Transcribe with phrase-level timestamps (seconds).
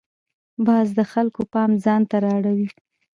[0.65, 2.67] باز د خلکو پام ځان ته را اړوي